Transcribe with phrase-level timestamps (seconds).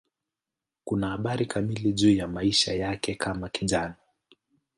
[0.79, 3.95] Hakuna habari kamili juu ya maisha yake kama kijana.